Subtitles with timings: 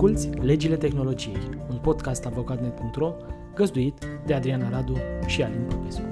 [0.00, 1.36] Asculți Legile Tehnologiei,
[1.70, 3.14] un podcast avocatnet.ro
[3.54, 3.94] găzduit
[4.26, 4.96] de Adriana Radu
[5.26, 6.02] și Alin Popescu.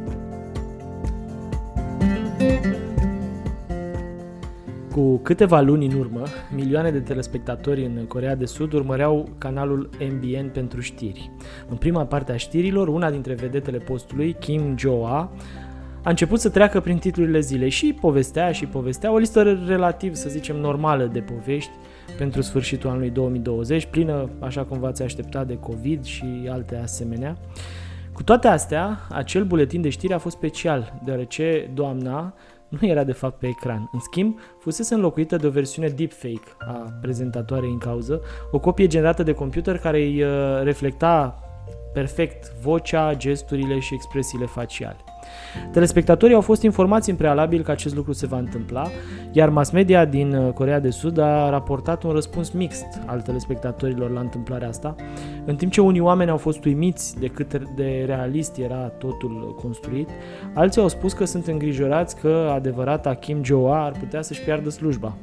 [4.93, 6.22] Cu câteva luni în urmă,
[6.54, 11.30] milioane de telespectatori în Corea de Sud urmăreau canalul MBN pentru știri.
[11.68, 15.32] În prima parte a știrilor, una dintre vedetele postului, Kim Jo-a,
[16.02, 20.29] a început să treacă prin titlurile zilei și povestea și povestea o listă relativ, să
[20.29, 21.70] zicem, normală de povești
[22.17, 27.36] pentru sfârșitul anului 2020, plină, așa cum v-ați aștepta, de COVID și alte asemenea.
[28.12, 32.34] Cu toate astea, acel buletin de știri a fost special, deoarece doamna
[32.69, 33.89] nu era de fapt pe ecran.
[33.92, 39.22] În schimb, fusese înlocuită de o versiune deepfake a prezentatoarei în cauză, o copie generată
[39.22, 40.31] de computer care îi uh,
[40.62, 41.42] reflecta
[41.92, 44.97] perfect vocea, gesturile și expresiile faciale.
[45.72, 48.86] Telespectatorii au fost informați în prealabil că acest lucru se va întâmpla,
[49.33, 54.11] iar mass media din uh, Corea de Sud a raportat un răspuns mixt al telespectatorilor
[54.11, 54.95] la întâmplarea asta,
[55.45, 60.09] în timp ce unii oameni au fost uimiți de cât de realist era totul construit,
[60.55, 65.17] alții au spus că sunt îngrijorați că adevărata Kim Jo-a ar putea să-și piardă slujba.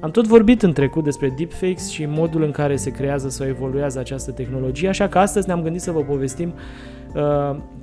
[0.00, 3.98] Am tot vorbit în trecut despre deepfakes și modul în care se creează sau evoluează
[3.98, 6.54] această tehnologie, așa că astăzi ne-am gândit să vă povestim uh,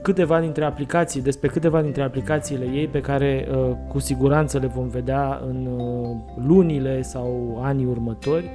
[0.01, 4.87] câteva dintre aplicații, despre câteva dintre aplicațiile ei pe care uh, cu siguranță le vom
[4.87, 6.15] vedea în uh,
[6.47, 8.49] lunile sau anii următori.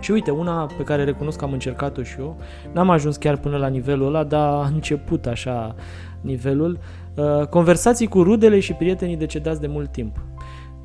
[0.00, 2.36] Și uite, una pe care recunosc că am încercat-o și eu,
[2.72, 5.74] n-am ajuns chiar până la nivelul ăla, dar a început așa
[6.20, 6.78] nivelul,
[7.14, 10.16] uh, conversații cu rudele și prietenii decedați de mult timp.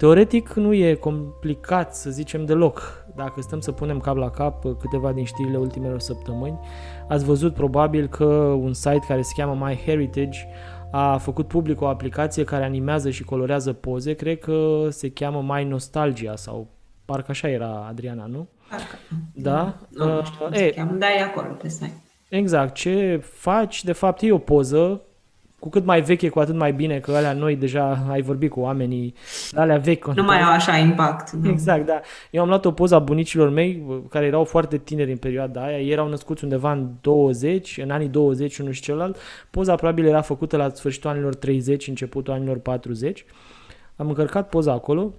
[0.02, 3.06] Teoretic nu e complicat să zicem deloc.
[3.16, 6.60] Dacă stăm să punem cap la cap câteva din știrile ultimelor săptămâni,
[7.08, 8.26] ați văzut probabil că
[8.60, 10.40] un site care se cheamă MyHeritage
[10.92, 15.64] a făcut public o aplicație care animează și colorează poze, cred că se cheamă My
[15.64, 16.68] Nostalgia sau
[17.06, 18.48] parcă așa era Adriana, nu?
[18.70, 18.98] Parcă.
[19.34, 19.78] Da?
[19.90, 22.02] Nu, nu știu cum uh, se e, cheamă, dar e acolo pe site.
[22.30, 22.74] Exact.
[22.74, 25.02] Ce faci, de fapt, e o poză
[25.62, 28.60] cu cât mai veche, cu atât mai bine, că alea noi deja ai vorbit cu
[28.60, 29.14] oamenii,
[29.52, 30.14] alea vechi.
[30.14, 31.32] Nu mai au așa impact.
[31.32, 31.50] Nu.
[31.50, 32.00] Exact, da.
[32.32, 35.80] Eu am luat o poză a bunicilor mei, care erau foarte tineri în perioada aia,
[35.80, 39.18] ei erau născuți undeva în 20, în anii 20, unul și celălalt.
[39.52, 43.26] Poza probabil era făcută la sfârșitul anilor 30, începutul anilor 40.
[43.96, 45.14] Am încărcat poza acolo,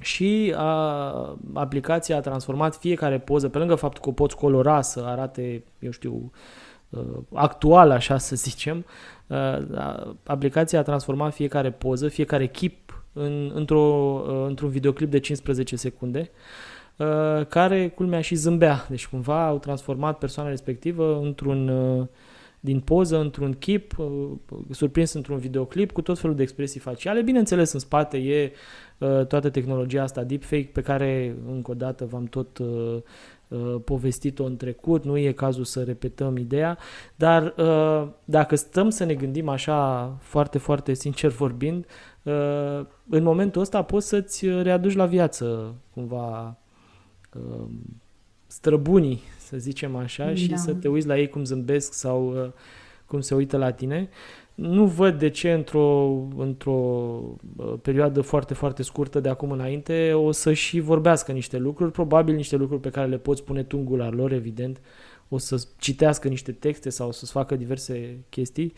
[0.00, 5.04] și a, aplicația a transformat fiecare poză, pe lângă faptul că o poți colora să
[5.06, 6.30] arate, eu știu, uh,
[7.32, 8.84] actual, așa să zicem,
[9.32, 13.80] Uh, aplicația a transformat fiecare poză, fiecare chip în, într-o,
[14.28, 16.30] uh, într-un videoclip de 15 secunde
[16.96, 18.86] uh, care, culmea, și zâmbea.
[18.88, 21.70] Deci cumva au transformat persoana respectivă într-un
[22.60, 23.96] din poză într-un chip,
[24.70, 27.22] surprins într-un videoclip cu tot felul de expresii faciale.
[27.22, 28.52] Bineînțeles, în spate e
[29.24, 32.58] toată tehnologia asta deepfake pe care, încă o dată, v-am tot
[33.52, 36.78] Uh, povestit-o în trecut, nu e cazul să repetăm ideea,
[37.16, 41.86] dar uh, dacă stăm să ne gândim așa foarte, foarte sincer vorbind,
[42.22, 46.56] uh, în momentul ăsta poți să-ți readuci la viață cumva
[48.46, 50.34] străbunii, să zicem așa, da.
[50.34, 52.52] și să te uiți la ei cum zâmbesc sau
[53.06, 54.08] cum se uită la tine
[54.54, 56.72] nu văd de ce într-o, într-o
[57.56, 62.34] uh, perioadă foarte, foarte scurtă de acum înainte o să și vorbească niște lucruri, probabil
[62.34, 64.80] niște lucruri pe care le poți pune tu în gura lor, evident,
[65.28, 68.72] o să citească niște texte sau o să-ți facă diverse chestii.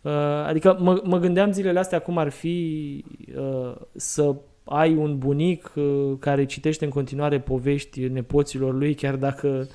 [0.00, 0.12] Uh,
[0.46, 3.04] adică mă, mă gândeam zilele astea cum ar fi
[3.36, 4.34] uh, să
[4.64, 5.72] ai un bunic
[6.18, 9.68] care citește în continuare povești nepoților lui, chiar dacă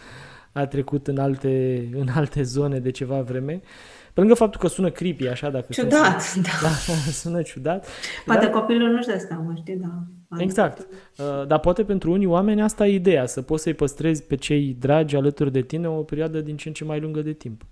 [0.52, 3.62] a trecut în alte, în alte zone de ceva vreme.
[3.64, 5.66] Uh, pe lângă faptul că sună creepy, așa, dacă...
[5.70, 6.68] Ciudat, sună, da.
[6.88, 6.94] da.
[7.22, 7.88] sună ciudat.
[8.26, 10.04] Poate dar, copilul nu-și dă seama, știi, da.
[10.38, 10.88] Exact.
[11.18, 14.76] Uh, dar poate pentru unii oameni asta e ideea, să poți să-i păstrezi pe cei
[14.80, 17.66] dragi alături de tine o perioadă din ce în ce mai lungă de timp.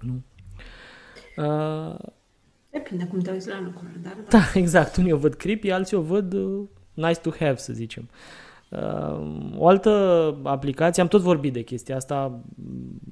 [0.00, 0.22] Nu?
[1.44, 1.96] Uh,
[2.70, 4.16] Depinde cum te uiți la lucruri, dar...
[4.28, 4.96] Da, da exact.
[4.96, 8.08] Unii o văd creepy, alții o văd uh, nice to have, să zicem.
[8.68, 9.90] Uh, o altă
[10.42, 12.40] aplicație, am tot vorbit de chestia asta,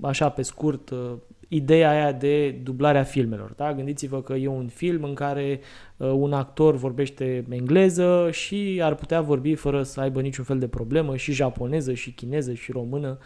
[0.03, 1.13] așa pe scurt, uh,
[1.49, 3.53] ideea aia de dublarea filmelor.
[3.57, 3.75] Da?
[3.75, 5.61] Gândiți-vă că e un film în care
[5.97, 10.69] uh, un actor vorbește engleză și ar putea vorbi fără să aibă niciun fel de
[10.69, 13.19] problemă și japoneză și chineză și română,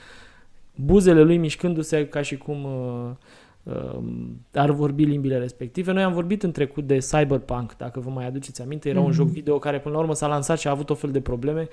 [0.75, 3.11] buzele lui mișcându-se ca și cum uh,
[3.62, 3.99] uh,
[4.55, 5.93] ar vorbi limbile respective.
[5.93, 9.02] Noi am vorbit în trecut de Cyberpunk, dacă vă mai aduceți aminte, era mm-hmm.
[9.02, 9.16] un mhm.
[9.16, 11.69] joc video care până la urmă s-a lansat și a avut o fel de probleme,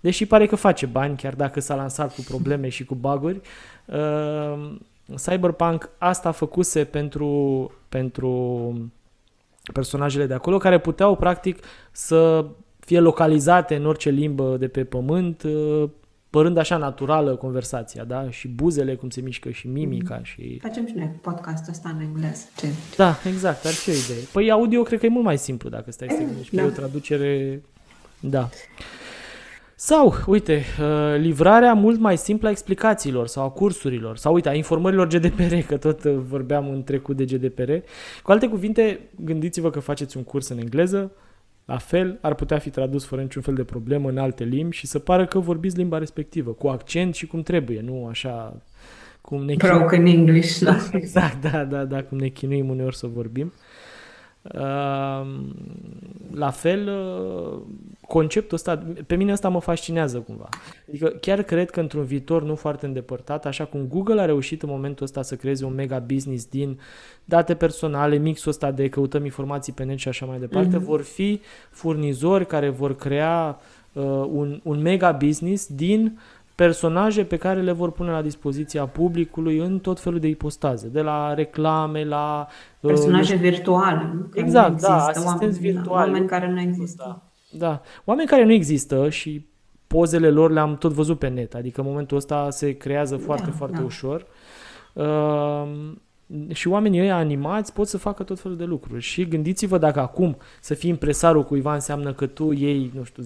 [0.00, 3.40] deși pare că face bani, chiar dacă s-a lansat cu probleme și cu buguri.
[3.86, 4.76] Uh,
[5.14, 8.72] Cyberpunk asta făcuse pentru, pentru
[9.72, 11.58] personajele de acolo, care puteau practic
[11.92, 12.46] să
[12.78, 15.88] fie localizate în orice limbă de pe pământ, uh,
[16.30, 18.30] părând așa naturală conversația, da?
[18.30, 20.24] Și buzele, cum se mișcă, și mimica, mm-hmm.
[20.24, 20.58] și...
[20.62, 22.46] Facem și noi podcastul ăsta în engleză.
[22.56, 22.66] Ce?
[22.96, 24.24] Da, exact, ar fi o idee.
[24.32, 26.62] Păi audio cred că e mult mai simplu dacă stai să gândești, da.
[26.62, 27.62] e o traducere...
[28.20, 28.48] Da.
[29.78, 34.54] Sau, uite, uh, livrarea mult mai simplă a explicațiilor sau a cursurilor sau, uite, a
[34.54, 37.72] informărilor GDPR, că tot uh, vorbeam în trecut de GDPR.
[38.22, 41.12] Cu alte cuvinte, gândiți-vă că faceți un curs în engleză,
[41.64, 44.86] la fel, ar putea fi tradus fără niciun fel de problemă în alte limbi și
[44.86, 48.62] să pară că vorbiți limba respectivă, cu accent și cum trebuie, nu așa
[49.20, 50.76] cum ne Broken English, da.
[50.92, 53.52] Exact, da, da, da, cum ne chinuim uneori să vorbim.
[56.30, 56.90] La fel,
[58.06, 60.48] conceptul ăsta, pe mine ăsta mă fascinează cumva.
[60.88, 64.68] Adică chiar cred că într-un viitor nu foarte îndepărtat, așa cum Google a reușit în
[64.68, 66.80] momentul ăsta să creeze un mega business din
[67.24, 70.84] date personale, mixul ăsta de căutăm informații pe net și așa mai departe, mm-hmm.
[70.84, 71.40] vor fi
[71.70, 73.60] furnizori care vor crea
[73.92, 74.02] uh,
[74.32, 76.20] un, un mega business din uh,
[76.56, 81.00] personaje pe care le vor pune la dispoziția publicului în tot felul de ipostaze, de
[81.00, 82.46] la reclame, la...
[82.80, 84.28] Uh, personaje uh, virtuale.
[84.34, 86.10] Exact, da, asistenți oameni, virtuali.
[86.10, 87.22] Oameni care nu există.
[87.50, 89.46] Da, da, oameni care nu există și
[89.86, 93.56] pozele lor le-am tot văzut pe net, adică în momentul ăsta se creează foarte, da,
[93.56, 93.84] foarte da.
[93.84, 94.26] ușor.
[94.92, 95.92] Uh,
[96.52, 99.02] și oamenii ăia animați pot să facă tot felul de lucruri.
[99.02, 103.22] Și gândiți-vă dacă acum să fii impresarul cuiva înseamnă că tu iei, nu știu,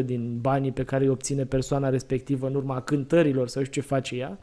[0.00, 3.88] 10% din banii pe care îi obține persoana respectivă în urma cântărilor sau știu ce
[3.88, 4.38] face ea,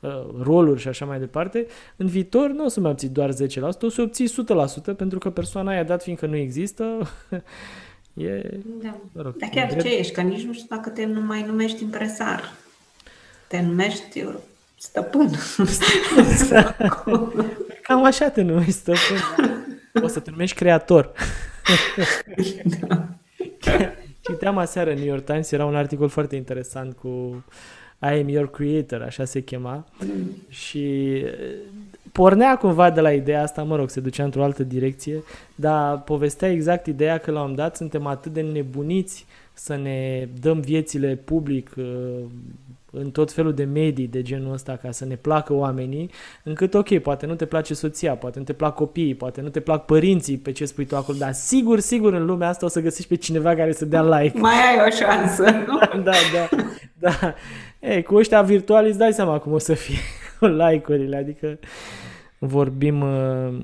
[0.00, 0.10] uh,
[0.42, 1.66] roluri și așa mai departe,
[1.96, 3.34] în viitor nu o să mai obții doar 10%,
[3.80, 4.28] o să obții
[4.92, 6.84] 100% pentru că persoana aia, dat fiindcă nu există,
[8.14, 8.58] e...
[8.82, 9.00] Da.
[9.12, 9.82] Mă rog, Dar chiar drept...
[9.82, 10.12] ce ești?
[10.12, 12.52] Că nici nu știu dacă te mai numești impresar.
[13.48, 14.24] Te numești
[14.82, 15.30] Stăpân.
[17.82, 19.18] Cam așa te numești stăpân.
[20.02, 21.12] O să te numești creator.
[22.88, 23.08] da.
[24.20, 27.44] Citeam aseară în New York Times, era un articol foarte interesant cu
[28.00, 29.86] I am your creator, așa se chema.
[30.00, 30.30] Mm.
[30.48, 31.16] Și
[32.12, 35.22] pornea cumva de la ideea asta, mă rog, se ducea într-o altă direcție,
[35.54, 40.60] dar povestea exact ideea că la un dat suntem atât de nebuniți să ne dăm
[40.60, 42.24] viețile public uh,
[42.94, 46.10] în tot felul de medii de genul ăsta ca să ne placă oamenii,
[46.42, 49.60] încât ok, poate nu te place soția, poate nu te plac copiii, poate nu te
[49.60, 52.80] plac părinții pe ce spui tu acolo, dar sigur, sigur în lumea asta o să
[52.80, 54.38] găsești pe cineva care să dea like.
[54.38, 55.78] Mai ai o șansă, nu?
[56.02, 56.48] da, da,
[56.98, 57.34] da.
[57.78, 59.98] E, cu ăștia virtuali îți dai seama cum o să fie
[60.60, 61.58] like-urile, adică
[62.38, 63.54] vorbim uh,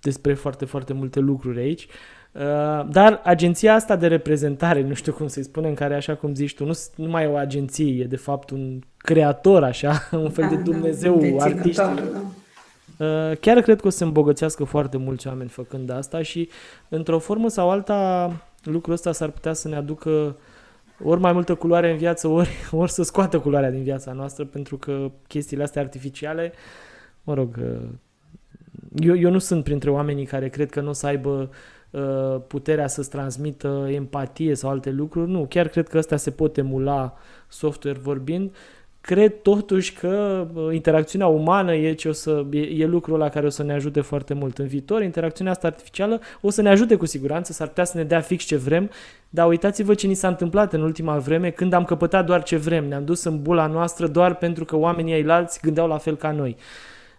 [0.00, 1.82] despre foarte, foarte multe lucruri aici.
[1.82, 2.15] Uh, Uh,
[2.88, 6.64] dar agenția asta de reprezentare, nu știu cum să-i spunem, care, așa cum zici tu,
[6.64, 10.50] nu, nu mai e o agenție, e de fapt un creator, așa, un fel da,
[10.50, 11.78] de da, Dumnezeu da, artist.
[11.78, 11.94] Da.
[12.98, 16.48] Uh, chiar cred că o să se îmbogățească foarte mulți oameni făcând asta și,
[16.88, 20.36] într-o formă sau alta, lucrul ăsta s-ar putea să ne aducă
[21.04, 24.76] ori mai multă culoare în viață, ori, ori să scoată culoarea din viața noastră, pentru
[24.76, 26.52] că chestiile astea artificiale,
[27.22, 27.88] mă rog, uh,
[28.94, 31.75] eu, eu nu sunt printre oamenii care cred că nu o să aibă uh, Uh,
[32.46, 35.30] puterea să-ți transmită empatie sau alte lucruri.
[35.30, 37.16] Nu, chiar cred că astea se pot emula
[37.48, 38.50] software vorbind.
[39.06, 43.46] Cred totuși că uh, interacțiunea umană e, ce o să, e, e lucrul la care
[43.46, 45.02] o să ne ajute foarte mult în viitor.
[45.02, 48.44] Interacțiunea asta artificială o să ne ajute cu siguranță, s-ar putea să ne dea fix
[48.44, 48.90] ce vrem,
[49.28, 52.84] dar uitați-vă ce ni s-a întâmplat în ultima vreme când am căpătat doar ce vrem.
[52.84, 56.56] Ne-am dus în bula noastră doar pentru că oamenii ailalți gândeau la fel ca noi.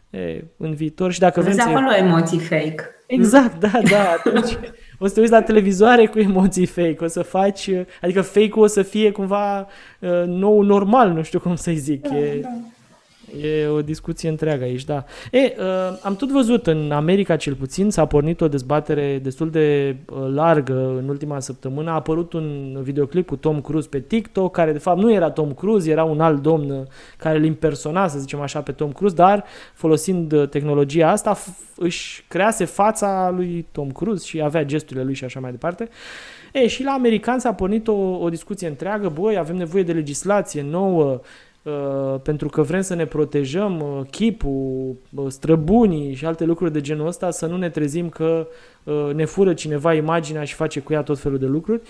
[0.10, 1.62] E, în viitor și dacă vrem să...
[1.62, 2.76] acolo emoții fake.
[3.08, 4.12] Exact, da, da.
[4.18, 4.58] Atunci
[5.00, 7.70] o să te uiți la televizoare cu emoții fake, o să faci,
[8.02, 9.60] adică fake-ul o să fie cumva
[10.00, 12.08] uh, nou normal, nu știu cum să-i zic.
[12.08, 12.50] Da, e, da.
[13.42, 15.06] E o discuție întreagă aici, da.
[15.32, 19.96] E, uh, am tot văzut în America cel puțin, s-a pornit o dezbatere destul de
[20.10, 21.90] uh, largă în ultima săptămână.
[21.90, 25.54] A apărut un videoclip cu Tom Cruise pe TikTok, care de fapt nu era Tom
[25.54, 26.86] Cruise, era un alt domn uh,
[27.18, 29.44] care îl impersona, să zicem așa, pe Tom Cruise, dar
[29.74, 35.14] folosind uh, tehnologia asta f- își crease fața lui Tom Cruise și avea gesturile lui
[35.14, 35.90] și așa mai departe.
[36.54, 40.62] E, și la american s-a pornit o, o discuție întreagă, băi, avem nevoie de legislație
[40.62, 41.20] nouă, Uh,
[42.24, 47.08] pentru că vrem să ne protejăm uh, chipul, uh, străbunii și alte lucruri de genul
[47.08, 48.48] ăsta, să nu ne trezim că
[48.84, 51.82] uh, ne fură cineva imaginea și face cu ea tot felul de lucruri.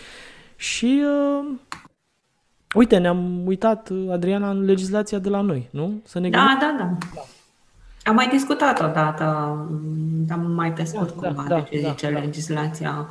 [0.56, 1.56] Și uh,
[2.76, 6.02] uite, ne-am uitat, Adriana, în legislația de la noi, nu?
[6.04, 7.22] Să ne da, da, da, da.
[8.04, 9.24] Am mai discutat odată,
[10.30, 12.20] am mai pe scurt da, cumva da, de ce da, zice da.
[12.20, 13.08] legislația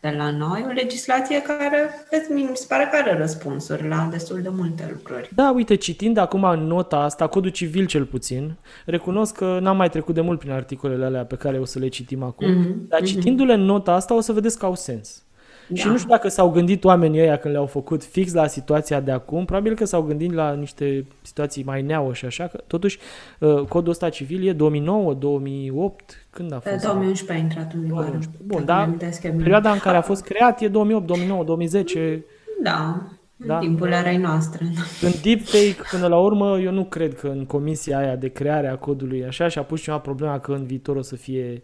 [0.00, 1.90] de la noi, o legislație care
[2.28, 5.30] mi se pare că are răspunsuri la destul de multe lucruri.
[5.34, 9.88] Da, uite, citind acum în nota asta, codul civil cel puțin, recunosc că n-am mai
[9.88, 13.00] trecut de mult prin articolele alea pe care o să le citim acum, mm-hmm, dar
[13.00, 13.04] mm-hmm.
[13.04, 15.22] citindu-le în nota asta o să vedeți că au sens.
[15.68, 15.80] Da.
[15.80, 19.10] Și nu știu dacă s-au gândit oamenii ăia când le-au făcut fix la situația de
[19.10, 22.98] acum, probabil că s-au gândit la niște situații mai neau și așa, că totuși
[23.38, 26.84] uh, codul ăsta civil e 2009, 2008, când a fost?
[26.84, 28.18] 2011 a intrat în vigoare.
[28.46, 32.24] Bun, da, perioada în care a fost creat e 2008, 2009, 2010.
[32.62, 33.02] Da,
[33.36, 33.54] da?
[33.54, 34.64] În timpul erei noastre.
[35.02, 38.76] În deepfake, până la urmă, eu nu cred că în comisia aia de creare a
[38.76, 41.62] codului așa și-a pus ceva problema că în viitor o să fie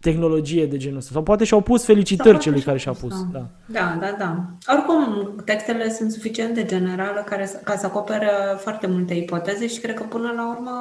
[0.00, 1.12] tehnologie de genul ăsta.
[1.12, 3.24] Sau poate și-au pus felicitări celui care și-a pus.
[3.32, 3.46] Da.
[3.66, 4.44] da, da, da.
[4.74, 9.94] Oricum, textele sunt suficient de generale care, ca să acopere foarte multe ipoteze și cred
[9.94, 10.72] că până la urmă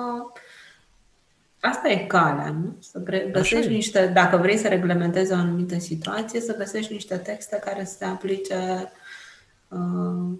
[1.59, 2.75] asta e calea, nu?
[2.79, 7.85] Să găsești niște, dacă vrei să reglementezi o anumită situație, să găsești niște texte care
[7.85, 8.91] să se aplice
[9.67, 10.37] uh,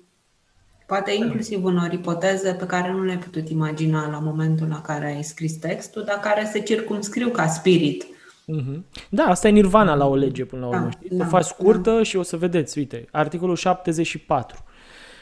[0.85, 5.23] poate inclusiv unor ipoteze pe care nu le-ai putut imagina la momentul la care ai
[5.23, 8.05] scris textul, dar care se circumscriu ca spirit
[8.49, 8.83] Mm-hmm.
[9.09, 10.83] Da, asta e nirvana la o lege până la urmă.
[10.83, 11.17] Da, știi?
[11.17, 12.03] Da, o faci scurtă da.
[12.03, 14.63] și o să vedeți, uite, articolul 74.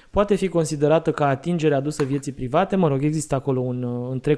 [0.09, 4.37] Poate fi considerată ca atingere adusă vieții private, mă rog, există acolo un uh, întreg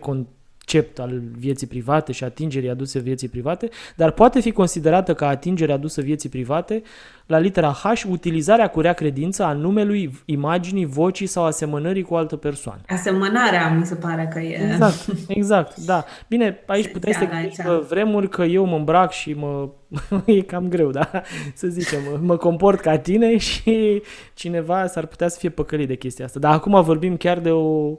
[0.70, 5.72] concept al vieții private și atingerii aduse vieții private, dar poate fi considerată ca atingere
[5.72, 6.82] adusă vieții private
[7.26, 12.18] la litera H utilizarea cu rea credință a numelui, imaginii, vocii sau asemănării cu o
[12.18, 12.82] altă persoană.
[12.88, 14.72] Asemănarea mi se pare că e...
[14.72, 16.06] Exact, exact, da.
[16.28, 19.70] Bine, aici puteți să gândiți că vremuri că eu mă îmbrac și mă...
[20.26, 21.10] e cam greu, da?
[21.54, 24.02] Să zicem, mă comport ca tine și
[24.34, 26.40] cineva s-ar putea să fie păcălit de chestia asta.
[26.40, 27.98] Dar acum vorbim chiar de o Uh,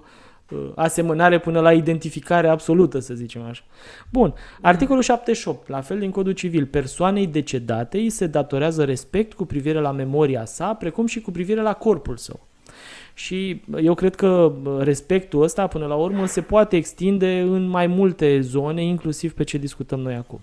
[0.75, 3.63] asemănare până la identificare absolută, să zicem așa.
[4.11, 4.35] Bun.
[4.61, 9.81] Articolul 78, la fel din Codul Civil, persoanei decedate îi se datorează respect cu privire
[9.81, 12.41] la memoria sa, precum și cu privire la corpul său.
[13.15, 17.87] Și eu cred că uh, respectul ăsta, până la urmă, se poate extinde în mai
[17.87, 20.41] multe zone, inclusiv pe ce discutăm noi acum.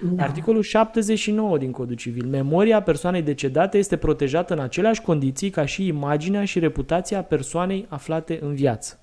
[0.00, 0.22] Da.
[0.22, 2.26] Articolul 79 din Codul Civil.
[2.26, 8.38] Memoria persoanei decedate este protejată în aceleași condiții ca și imaginea și reputația persoanei aflate
[8.42, 8.98] în viață.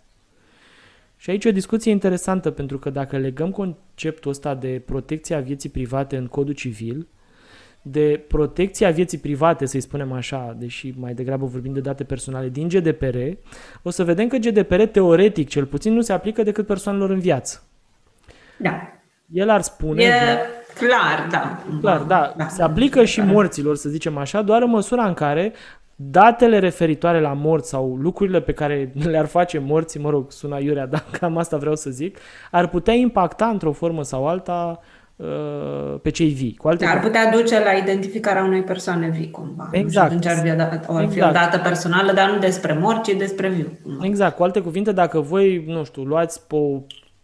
[1.25, 5.69] Și aici e o discuție interesantă, pentru că dacă legăm conceptul ăsta de protecția vieții
[5.69, 7.07] private în codul civil,
[7.81, 12.67] de protecția vieții private, să-i spunem așa, deși mai degrabă vorbim de date personale, din
[12.67, 13.17] GDPR,
[13.83, 17.63] o să vedem că GDPR, teoretic cel puțin, nu se aplică decât persoanelor în viață.
[18.57, 18.81] Da.
[19.31, 20.03] El ar spune...
[20.03, 20.09] E
[20.73, 21.63] clar, da.
[21.79, 22.33] Clar, da.
[22.37, 22.47] da.
[22.47, 25.53] Se aplică și morților, să zicem așa, doar în măsura în care
[25.95, 30.85] datele referitoare la morți sau lucrurile pe care le-ar face morții, mă rog, sună iurea,
[30.93, 32.17] dar cam asta vreau să zic,
[32.51, 34.79] ar putea impacta într-o formă sau alta
[35.15, 36.55] uh, pe cei vii.
[36.55, 39.69] Cu alte ar putea duce la identificarea unei persoane vii, cumva.
[39.71, 40.11] Exact.
[40.11, 41.11] Nu știu, ar fi, dat, exact.
[41.11, 43.77] fi o dată personală, dar nu despre morți, ci despre viu.
[43.83, 44.05] Cumva.
[44.05, 44.35] Exact.
[44.35, 46.81] Cu alte cuvinte, dacă voi, nu știu, luați pe o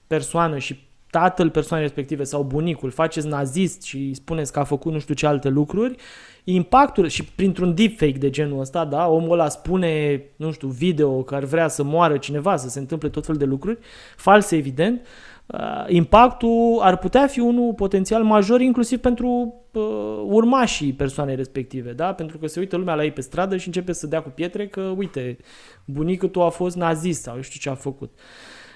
[0.08, 5.00] persoană și tatăl persoanei respective sau bunicul faceți nazist și spuneți că a făcut nu
[5.00, 5.96] știu ce alte lucruri,
[6.44, 11.36] impactul și printr-un deepfake de genul ăsta, da, omul ăla spune, nu știu, video că
[11.36, 13.80] ar vrea să moară cineva, să se întâmple tot fel de lucruri,
[14.16, 15.06] false evident,
[15.46, 22.14] uh, impactul ar putea fi unul potențial major inclusiv pentru uh, urmașii persoanei respective, da?
[22.14, 24.68] Pentru că se uită lumea la ei pe stradă și începe să dea cu pietre
[24.68, 25.38] că, uite,
[25.86, 28.12] bunicul tu a fost nazist sau eu știu ce a făcut.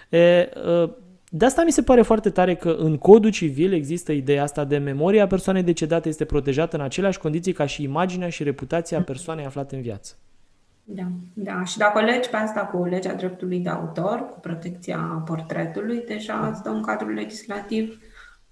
[0.09, 0.49] E,
[0.83, 0.89] uh,
[1.29, 4.77] de asta mi se pare foarte tare că în codul civil există ideea asta de
[4.77, 9.75] memoria persoanei decedate este protejată în aceleași condiții ca și imaginea și reputația persoanei aflate
[9.75, 10.15] în viață.
[10.83, 11.63] Da, da.
[11.63, 16.47] Și dacă legi pe asta cu legea dreptului de autor, cu protecția portretului, deja da.
[16.47, 17.99] îți dă un cadru legislativ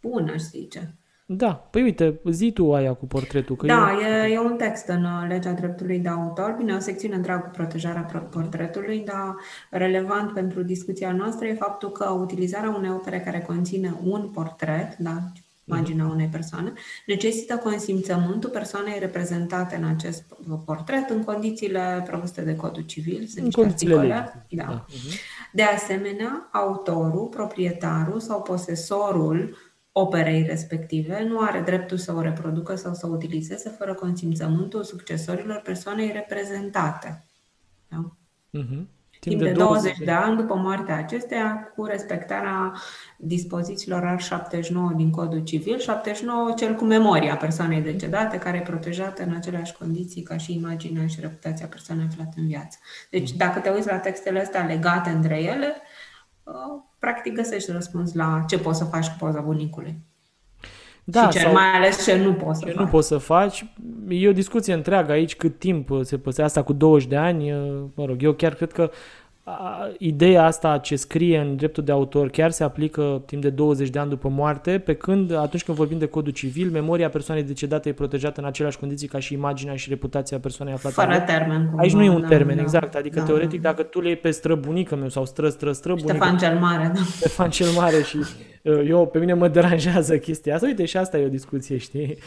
[0.02, 0.94] bun, aș zice.
[1.26, 3.56] Da, păi uite, zi tu aia cu portretul.
[3.56, 4.26] Că da, eu...
[4.26, 7.50] e, e un text în uh, legea dreptului de autor, bine, o secțiune întreagă cu
[7.50, 9.36] protejarea portretului, dar
[9.70, 15.18] relevant pentru discuția noastră e faptul că utilizarea unei opere care conține un portret, da,
[15.66, 16.74] imaginea unei persoane,
[17.06, 20.24] necesită consimțământul persoanei reprezentate în acest
[20.66, 24.08] portret în condițiile prevăzute de codul civil, sunt niște articole.
[24.08, 24.64] Da.
[24.64, 24.86] da.
[24.86, 25.52] Uh-huh.
[25.52, 29.58] De asemenea, autorul, proprietarul sau posesorul
[29.96, 35.62] operei respective nu are dreptul să o reproducă sau să o utilizeze fără consimțământul succesorilor
[35.62, 37.26] persoanei reprezentate.
[37.88, 38.16] Da?
[38.60, 38.86] Uh-huh.
[39.20, 42.74] Timp, Timp de 20 de, de ani după moartea acesteia, cu respectarea
[43.18, 49.36] dispozițiilor R79 din Codul Civil, 79 cel cu memoria persoanei decedate, care e protejată în
[49.36, 52.78] aceleași condiții ca și imaginea și reputația persoanei aflate în viață.
[53.10, 55.76] Deci, dacă te uiți la textele astea legate între ele,
[56.44, 59.96] uh, practic găsești răspuns la ce poți să faci cu poza bunicului.
[61.04, 62.84] Da, și ce, sau mai ales ce nu poți să ce faci.
[62.84, 63.66] nu poți să faci.
[64.08, 67.52] E o discuție întreagă aici cât timp se păsea asta cu 20 de ani.
[67.96, 68.92] Mă rog, eu chiar cred că
[69.44, 73.90] a, ideea asta ce scrie în dreptul de autor chiar se aplică timp de 20
[73.90, 77.90] de ani după moarte, pe când atunci când vorbim de codul civil, memoria persoanei decedate
[77.90, 81.66] e protejată în aceleași condiții ca și imaginea și reputația persoanei aflate Fără termen.
[81.66, 82.96] Cumva, Aici nu e un da, termen, da, exact.
[82.96, 83.70] Adică da, teoretic da.
[83.70, 86.92] dacă tu le iei pe străbunică meu sau stră, stră, stră, bunică, Ștefan cel Mare,
[86.96, 87.02] da.
[87.02, 88.18] Ștefan cel Mare și
[88.62, 90.68] uh, eu, pe mine mă deranjează chestia asta.
[90.68, 92.18] Uite, și asta e o discuție, știi?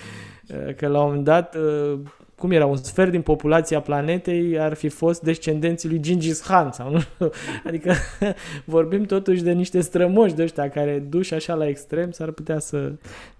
[0.48, 1.98] Uh, că la un moment dat uh,
[2.36, 6.90] cum era, un sfert din populația planetei ar fi fost descendenții lui Gingis Khan sau
[6.90, 7.00] nu
[7.66, 7.92] Adică
[8.64, 12.92] vorbim totuși de niște strămoși de ăștia care duși așa la extrem s-ar putea să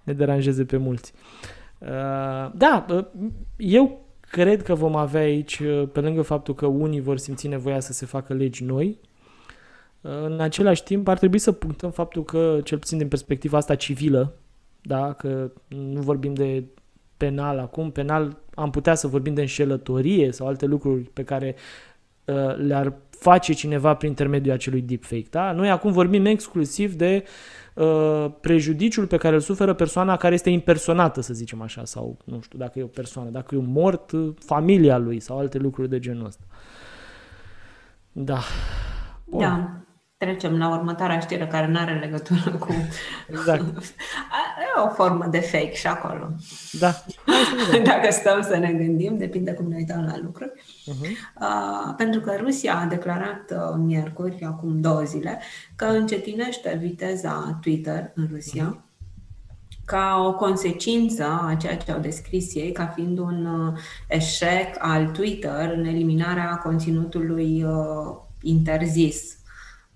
[0.03, 1.13] ne deranjeze pe mulți.
[1.79, 1.87] Uh,
[2.53, 3.05] da, uh,
[3.57, 7.79] eu cred că vom avea aici, uh, pe lângă faptul că unii vor simți nevoia
[7.79, 8.99] să se facă legi noi,
[10.01, 14.33] în același timp ar trebui să punctăm faptul că, cel puțin din perspectiva asta civilă,
[14.81, 16.63] da, că nu vorbim de
[17.17, 21.55] penal acum, penal am putea să vorbim de înșelătorie sau alte lucruri pe care
[22.25, 25.27] uh, le-ar face cineva prin intermediul acelui deepfake.
[25.29, 25.51] Da?
[25.51, 27.23] Noi acum vorbim exclusiv de
[27.73, 32.41] uh, prejudiciul pe care îl suferă persoana care este impersonată, să zicem așa, sau nu
[32.41, 35.99] știu dacă e o persoană, dacă e un mort, familia lui sau alte lucruri de
[35.99, 36.43] genul ăsta.
[38.11, 38.39] Da.
[39.25, 39.39] Bun.
[39.39, 39.81] Da.
[40.17, 42.73] Trecem la următoarea știre care nu are legătură cu...
[43.29, 43.63] Exact.
[44.61, 46.29] e o formă de fake și acolo.
[46.79, 46.93] Da.
[47.91, 50.51] Dacă stăm să ne gândim, depinde cum ne uităm la lucruri.
[50.55, 51.09] Uh-huh.
[51.41, 55.39] Uh, pentru că Rusia a declarat uh, miercuri, acum două zile,
[55.75, 58.75] că încetinește viteza Twitter în Rusia.
[58.75, 58.85] Uh-huh
[59.85, 65.07] ca o consecință a ceea ce au descris ei ca fiind un uh, eșec al
[65.07, 69.37] Twitter în eliminarea conținutului uh, interzis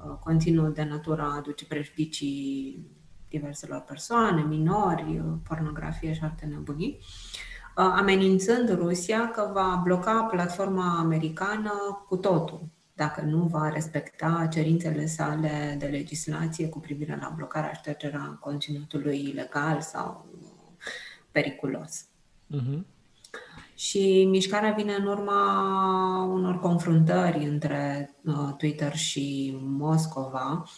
[0.06, 2.86] Uh, conținut de natură aduce prejudicii
[3.32, 10.98] diverselor persoane, minori, uh, pornografie și alte nebunii, uh, amenințând Rusia că va bloca platforma
[10.98, 11.72] americană
[12.08, 12.62] cu totul,
[12.94, 19.82] dacă nu va respecta cerințele sale de legislație cu privire la blocarea, ștergerea conținutului ilegal
[19.82, 20.26] sau
[21.32, 22.06] periculos.
[22.56, 22.80] Uh-huh.
[23.76, 25.44] Și mișcarea vine în urma
[26.24, 30.70] unor confruntări între uh, Twitter și Moscova, uh,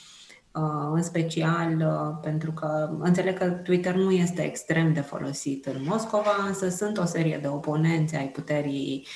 [0.93, 6.45] în special uh, pentru că înțeleg că Twitter nu este extrem de folosit în Moscova,
[6.47, 9.07] însă sunt o serie de oponenți ai puterii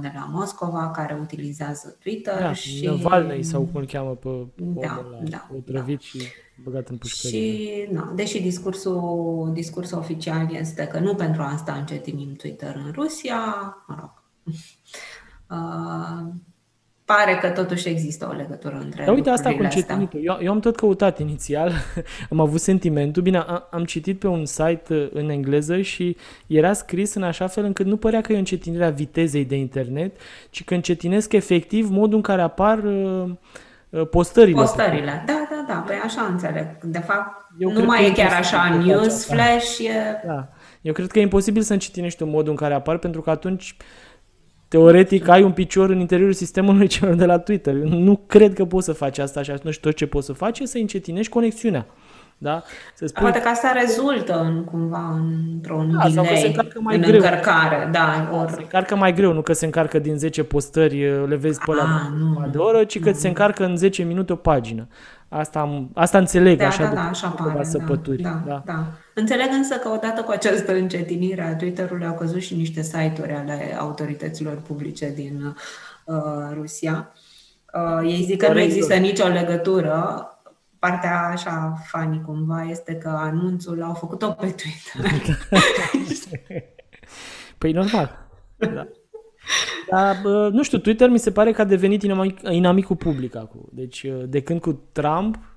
[0.00, 2.84] de la Moscova care utilizează Twitter da, și...
[2.84, 5.84] Navalny sau cum îl cheamă pe da, da, da.
[5.98, 6.18] și
[6.62, 7.40] băgat în pușcărie.
[7.40, 13.38] Și, na, deși discursul, discursul oficial este că nu pentru asta încetinim Twitter în Rusia,
[13.86, 14.22] mă rog,
[15.50, 16.34] uh,
[17.04, 20.20] pare că totuși există o legătură între Dar uite asta cu încetinitul.
[20.22, 21.72] Eu, eu am tot căutat inițial,
[22.30, 23.22] am avut sentimentul.
[23.22, 27.46] Bine, am, am citit pe un site uh, în engleză și era scris în așa
[27.46, 30.16] fel încât nu părea că e o încetinire a vitezei de internet,
[30.50, 33.30] ci că încetinesc efectiv modul în care apar uh,
[33.90, 34.60] uh postările.
[34.60, 36.66] Postările, da, da, da, păi așa înțeleg.
[36.82, 39.78] De fapt, Eu nu mai e chiar așa news flash.
[39.78, 40.26] E...
[40.26, 40.48] Da.
[40.80, 43.76] Eu cred că e imposibil să încetinești un modul în care apar, pentru că atunci
[44.74, 47.74] teoretic ai un picior în interiorul sistemului celor de la Twitter.
[47.74, 50.66] Nu cred că poți să faci asta și atunci tot ce poți să faci e
[50.66, 51.86] să încetinești conexiunea.
[52.38, 52.62] Da?
[52.94, 53.22] Să spui...
[53.22, 55.20] Poate că asta rezultă în, cumva
[55.52, 57.14] într-un da, delay, că se încarcă mai în greu.
[57.14, 57.88] încărcare.
[57.92, 58.50] Da, or...
[58.50, 62.10] Se încarcă mai greu, nu că se încarcă din 10 postări, le vezi pe la
[62.42, 63.14] ah, de oră, ci că nu.
[63.14, 64.88] se încarcă în 10 minute o pagină.
[65.28, 68.22] Asta, am, asta înțeleg da, așa da, da, așa pare, săpături.
[68.22, 68.72] Da, da, da.
[68.72, 68.84] da.
[69.14, 73.76] Înțeleg însă că odată cu această încetinire a Twitter-ului au căzut și niște site-uri ale
[73.78, 75.56] autorităților publice din
[76.04, 76.16] uh,
[76.52, 77.12] Rusia.
[77.74, 80.28] Uh, ei zic că nu există nicio legătură.
[80.78, 85.20] Partea așa funny cumva este că anunțul l-au făcut-o pe Twitter.
[87.58, 88.28] păi normal.
[88.56, 88.88] Da.
[89.90, 90.16] Dar,
[90.50, 93.68] nu știu, Twitter mi se pare că a devenit inamic, inamicul public acum.
[93.72, 95.53] Deci, uh, de când cu Trump, uh,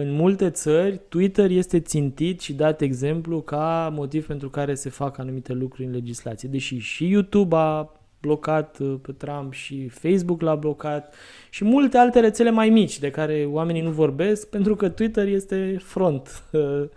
[0.00, 5.18] în multe țări, Twitter este țintit și dat exemplu ca motiv pentru care se fac
[5.18, 6.48] anumite lucruri în legislație.
[6.48, 11.14] Deși și YouTube a blocat uh, pe Trump și Facebook l-a blocat
[11.50, 15.76] și multe alte rețele mai mici de care oamenii nu vorbesc pentru că Twitter este
[15.82, 16.28] front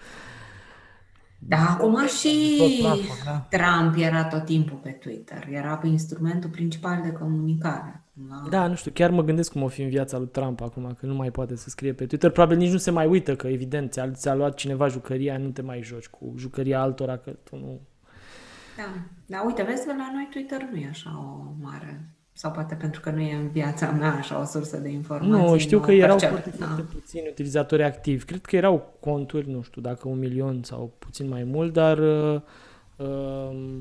[1.47, 2.62] Da, acum și
[3.26, 3.47] da.
[3.50, 5.47] Trump era tot timpul pe Twitter.
[5.50, 8.04] Era pe instrumentul principal de comunicare.
[8.30, 8.50] Da.
[8.50, 11.06] da, nu știu, chiar mă gândesc cum o fi în viața lui Trump acum, că
[11.06, 12.30] nu mai poate să scrie pe Twitter.
[12.30, 15.62] Probabil nici nu se mai uită, că evident ți-a, ți-a luat cineva jucăria, nu te
[15.62, 17.80] mai joci cu jucăria altora, că tu nu...
[18.78, 18.84] Da,
[19.26, 22.02] da uite, vezi că la noi Twitter nu e așa o mare
[22.34, 25.50] sau poate pentru că nu e în viața mea așa o sursă de informații.
[25.50, 26.66] Nu, știu că erau foarte, da.
[26.66, 28.26] foarte puțini utilizatori activi.
[28.26, 32.42] Cred că erau conturi, nu știu dacă un milion sau puțin mai mult, dar uh,
[32.96, 33.78] uh,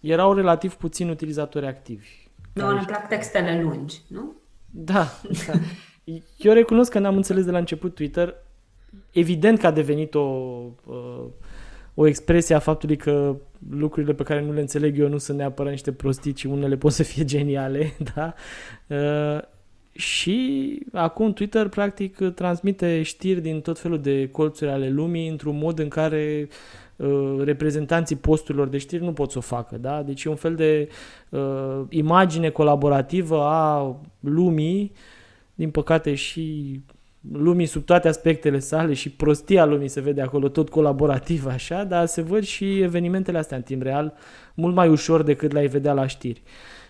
[0.00, 2.21] erau relativ puțini utilizatori activi.
[2.52, 4.32] Nu, ne plac textele lungi, nu?
[4.70, 5.06] Da,
[5.46, 5.52] da.
[6.38, 8.34] Eu recunosc că n-am înțeles de la început Twitter.
[9.12, 10.20] Evident că a devenit o,
[10.86, 11.24] uh,
[11.94, 13.36] o expresie a faptului că
[13.70, 16.92] lucrurile pe care nu le înțeleg eu nu sunt neapărat niște prostii, ci unele pot
[16.92, 18.34] să fie geniale, da?
[18.86, 19.42] Uh,
[19.92, 25.78] și acum Twitter practic transmite știri din tot felul de colțuri ale lumii într-un mod
[25.78, 26.54] în care uh,
[27.44, 29.76] reprezentanții posturilor de știri nu pot să o facă.
[29.78, 30.02] Da?
[30.02, 30.88] Deci e un fel de
[31.28, 34.92] uh, imagine colaborativă a lumii,
[35.54, 36.80] din păcate și
[37.32, 42.06] lumii sub toate aspectele sale și prostia lumii se vede acolo tot colaborativ așa, dar
[42.06, 44.14] se văd și evenimentele astea în timp real
[44.54, 46.42] mult mai ușor decât le-ai vedea la știri.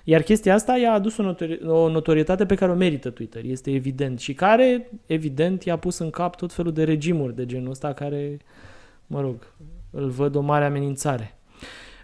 [0.05, 3.71] Iar chestia asta i-a adus o, notori- o notorietate pe care o merită Twitter, este
[3.71, 7.93] evident, și care, evident, i-a pus în cap tot felul de regimuri de genul ăsta
[7.93, 8.39] care,
[9.07, 9.37] mă rog,
[9.93, 11.37] îl văd o mare amenințare.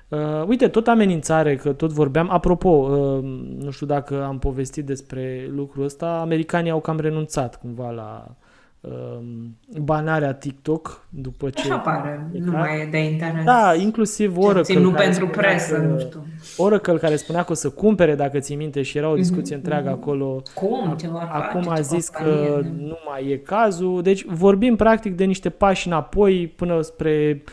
[0.09, 2.31] Uh, uite, tot amenințare, că tot vorbeam.
[2.31, 3.23] Apropo, uh,
[3.59, 8.37] nu știu dacă am povestit despre lucrul ăsta, americanii au cam renunțat cumva la
[8.81, 11.61] Um, banarea TikTok după ce...
[11.61, 13.45] Așa pare, nu mai e de interes.
[13.45, 14.81] Da, inclusiv Oracle.
[14.81, 16.27] Nu pentru presă, că, nu știu.
[16.57, 19.59] Oracle care spunea că o să cumpere, dacă ții minte, și era o discuție mm-hmm.
[19.59, 20.43] întreagă acolo.
[20.55, 20.97] Cum?
[20.99, 24.03] Ce Acum face, a zis că nu mai e cazul.
[24.03, 27.53] Deci vorbim practic de niște pași înapoi până spre uh,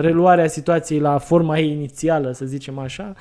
[0.00, 3.14] reluarea situației la forma ei inițială, să zicem așa.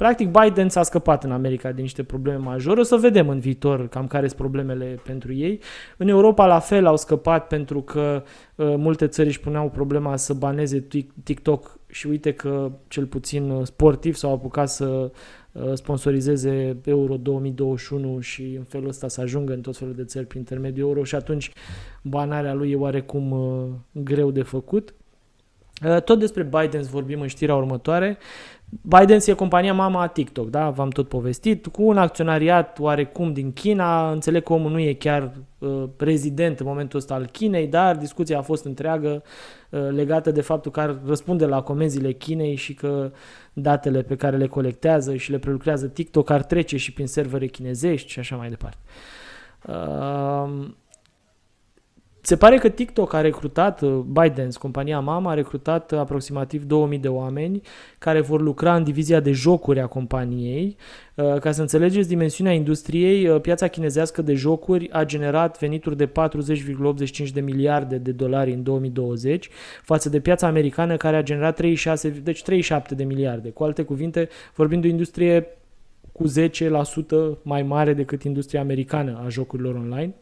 [0.00, 2.80] Practic, Biden s-a scăpat în America de niște probleme majore.
[2.80, 5.60] O să vedem în viitor cam care sunt problemele pentru ei.
[5.96, 8.22] În Europa, la fel, au scăpat pentru că
[8.54, 10.86] uh, multe țări își puneau problema să baneze
[11.22, 15.10] TikTok și uite că, cel puțin uh, sportiv, s-au apucat să
[15.52, 20.26] uh, sponsorizeze Euro 2021 și în felul ăsta să ajungă în tot felul de țări
[20.26, 21.52] prin intermediul euro și atunci
[22.02, 24.94] banarea lui e oarecum uh, greu de făcut.
[25.84, 28.18] Uh, tot despre Biden vorbim în știrea următoare.
[28.82, 30.70] Biden e compania mama a TikTok, da?
[30.70, 34.10] V-am tot povestit, cu un acționariat oarecum din China.
[34.10, 38.38] Înțeleg că omul nu e chiar uh, prezident în momentul ăsta al Chinei, dar discuția
[38.38, 39.22] a fost întreagă
[39.70, 43.10] uh, legată de faptul că ar răspunde la comenzile Chinei și că
[43.52, 48.10] datele pe care le colectează și le prelucrează TikTok ar trece și prin servere chinezești
[48.10, 48.78] și așa mai departe.
[49.66, 50.68] Uh,
[52.20, 57.08] se pare că TikTok a recrutat, uh, ByteDance, compania mama, a recrutat aproximativ 2000 de
[57.08, 57.60] oameni
[57.98, 60.76] care vor lucra în divizia de jocuri a companiei.
[61.14, 66.06] Uh, ca să înțelegeți dimensiunea industriei, uh, piața chinezească de jocuri a generat venituri de
[66.06, 69.48] 40,85 de miliarde de dolari în 2020
[69.82, 73.50] față de piața americană care a generat 36, deci 37 de miliarde.
[73.50, 75.46] Cu alte cuvinte, vorbim de o industrie
[76.12, 80.14] cu 10% mai mare decât industria americană a jocurilor online.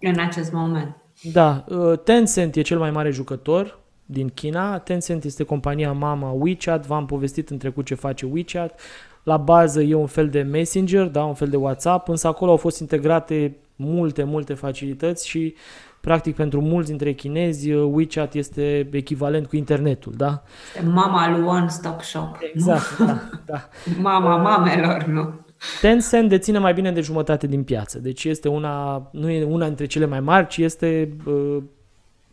[0.00, 0.96] În acest moment.
[1.22, 4.78] Da, uh, Tencent e cel mai mare jucător din China.
[4.78, 6.86] Tencent este compania mama WeChat.
[6.86, 8.80] V-am povestit în trecut ce face WeChat.
[9.22, 12.56] La bază e un fel de Messenger, da, un fel de WhatsApp, însă acolo au
[12.56, 15.54] fost integrate multe, multe facilități și
[16.00, 20.42] practic pentru mulți dintre chinezi uh, WeChat este echivalent cu internetul, da?
[20.84, 22.38] Mama lui One Stop Shop.
[22.52, 23.68] Exact, da, da.
[24.10, 25.34] Mama mamelor, nu?
[25.80, 27.98] Tencent deține mai bine de jumătate din piață.
[27.98, 31.62] Deci este una, nu e una dintre cele mai mari, ci este uh,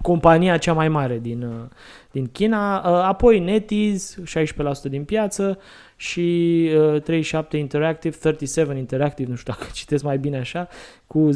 [0.02, 1.66] compania cea mai mare din, uh,
[2.12, 2.78] din China.
[2.78, 4.24] Uh, apoi NetEase,
[4.88, 5.58] 16% din piață
[5.96, 10.68] și uh, 37 Interactive, 37 Interactive, nu știu dacă citesc mai bine așa,
[11.08, 11.36] cu 10%.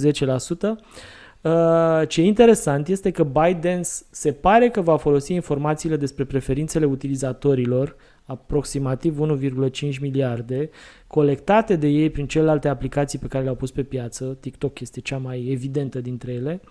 [1.41, 7.95] Uh, ce interesant este că ByteDance se pare că va folosi informațiile despre preferințele utilizatorilor
[8.29, 10.69] aproximativ 1,5 miliarde,
[11.07, 15.17] colectate de ei prin celelalte aplicații pe care le-au pus pe piață, TikTok este cea
[15.17, 16.61] mai evidentă dintre ele,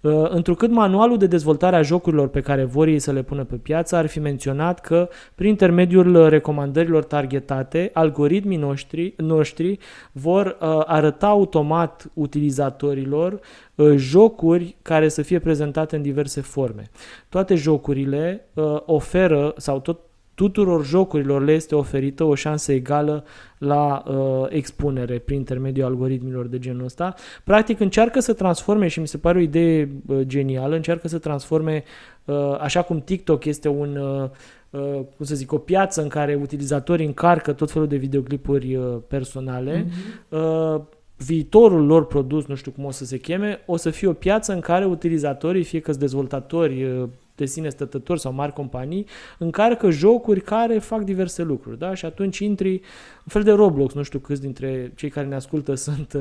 [0.00, 3.56] uh, întrucât manualul de dezvoltare a jocurilor pe care vor ei să le pună pe
[3.56, 9.78] piață ar fi menționat că prin intermediul recomandărilor targetate, algoritmii noștri, noștri
[10.12, 13.40] vor uh, arăta automat utilizatorilor
[13.74, 16.90] uh, jocuri care să fie prezentate în diverse forme.
[17.28, 18.48] Toate jocurile
[18.86, 20.05] oferă, sau tot
[20.36, 23.24] tuturor jocurilor le este oferită o șansă egală
[23.58, 27.14] la uh, expunere prin intermediul algoritmilor de genul ăsta.
[27.44, 31.84] Practic încearcă să transforme, și mi se pare o idee uh, genială, încearcă să transforme,
[32.24, 34.30] uh, așa cum TikTok este un, uh,
[34.70, 38.96] uh, cum să zic, o piață în care utilizatorii încarcă tot felul de videoclipuri uh,
[39.08, 40.28] personale, mm-hmm.
[40.28, 40.80] uh,
[41.16, 44.52] viitorul lor produs, nu știu cum o să se cheme, o să fie o piață
[44.52, 49.06] în care utilizatorii, fie că dezvoltatori, uh, de sine stătători sau mari companii,
[49.38, 51.94] încarcă jocuri care fac diverse lucruri, da?
[51.94, 55.74] Și atunci intri un fel de Roblox, nu știu câți dintre cei care ne ascultă
[55.86, 56.12] sunt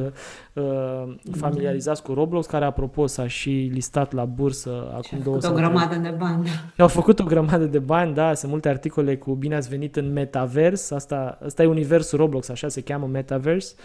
[0.54, 5.96] uh, familiarizați cu Roblox, care apropo s-a și listat la bursă acum două o grămadă
[5.96, 6.50] de bani.
[6.78, 10.14] Au făcut o grămadă de bani, da, sunt multe articole cu bine ați venit în
[10.14, 13.76] Metaverse, asta, asta e universul Roblox, așa se cheamă Metaverse.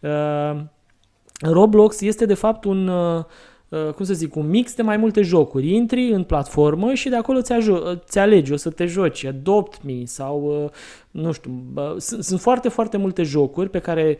[0.00, 0.60] Uh,
[1.40, 3.24] Roblox este de fapt un, uh, uh,
[3.94, 5.74] cum să zic, un mix de mai multe jocuri.
[5.74, 7.54] Intri în platformă și de acolo ți,
[7.94, 10.70] ți alegi, o să te joci, Adopt Me sau, uh,
[11.10, 11.64] nu știu,
[11.96, 14.18] sunt, sunt foarte, foarte multe jocuri pe care,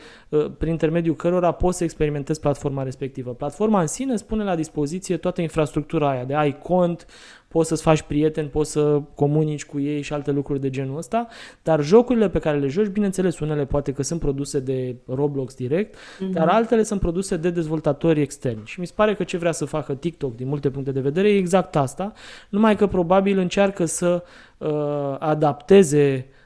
[0.58, 3.30] prin intermediul cărora poți să experimentezi platforma respectivă.
[3.30, 7.06] Platforma în sine spune la dispoziție toată infrastructura aia, de ai cont,
[7.52, 11.26] poți să-ți faci prieteni, poți să comunici cu ei și alte lucruri de genul ăsta,
[11.62, 15.94] dar jocurile pe care le joci, bineînțeles, unele poate că sunt produse de Roblox direct,
[15.94, 16.30] mm-hmm.
[16.30, 18.62] dar altele sunt produse de dezvoltatori externi.
[18.64, 21.30] Și mi se pare că ce vrea să facă TikTok din multe puncte de vedere
[21.30, 22.12] e exact asta,
[22.48, 24.22] numai că probabil încearcă să
[24.58, 26.38] uh, adapteze uh,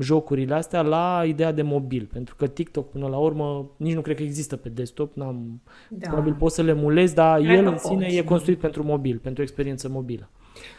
[0.00, 4.16] jocurile astea la ideea de mobil, pentru că TikTok până la urmă nici nu cred
[4.16, 6.08] că există pe desktop, n-am, da.
[6.08, 8.16] probabil poți să le mulezi, dar cred el în sine poți.
[8.16, 10.30] e construit pentru mobil, pentru experiență mobilă.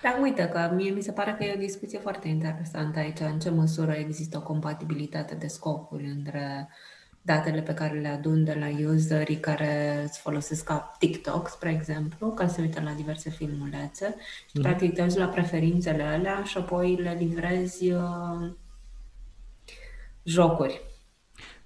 [0.03, 3.39] Dar uite că mie mi se pare că e o discuție foarte interesantă aici, în
[3.39, 6.67] ce măsură există o compatibilitate de scopuri între
[7.27, 12.27] datele pe care le adun de la userii care îți folosesc ca TikTok, spre exemplu,
[12.27, 14.15] ca să uită la diverse filmulețe
[14.49, 14.61] și mm.
[14.61, 18.51] practic te uiți la preferințele alea și apoi le livrezi uh,
[20.23, 20.81] jocuri.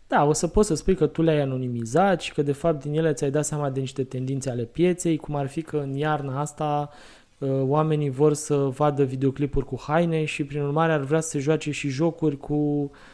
[0.07, 2.93] Da, o să poți să spui că tu le-ai anonimizat și că de fapt din
[2.93, 6.39] ele ți-ai dat seama de niște tendințe ale pieței, cum ar fi că în iarna
[6.39, 6.89] asta
[7.37, 11.39] uh, oamenii vor să vadă videoclipuri cu haine și prin urmare ar vrea să se
[11.39, 13.10] joace și jocuri cu Uh,